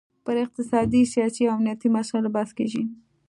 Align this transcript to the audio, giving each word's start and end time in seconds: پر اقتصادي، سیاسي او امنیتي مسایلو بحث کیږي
پر 0.25 0.35
اقتصادي، 0.43 1.01
سیاسي 1.13 1.41
او 1.47 1.53
امنیتي 1.57 1.87
مسایلو 1.97 2.33
بحث 2.35 2.51
کیږي 2.57 2.83